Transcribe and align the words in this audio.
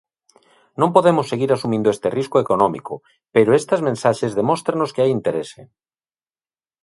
Non 0.79 0.93
podemos 0.95 1.25
seguir 1.31 1.49
asumindo 1.51 1.89
este 1.95 2.07
risco 2.17 2.37
económico, 2.45 2.93
pero 3.35 3.55
estas 3.61 3.81
mensaxes 3.87 4.35
demóstranos 4.39 4.91
que 4.93 5.01
hai 5.03 5.09
interese. 5.17 5.61